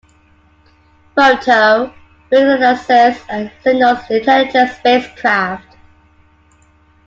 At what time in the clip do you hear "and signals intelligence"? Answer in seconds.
3.29-4.71